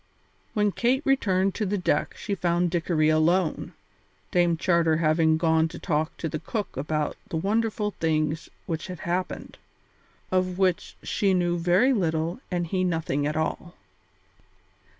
[0.55, 3.73] When Kate returned to the deck she found Dickory alone,
[4.31, 9.01] Dame Charter having gone to talk to the cook about the wonderful things which had
[9.01, 9.59] happened,
[10.31, 13.75] of which she knew very little and he nothing at all.